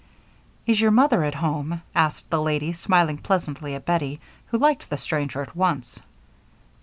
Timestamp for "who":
4.47-4.57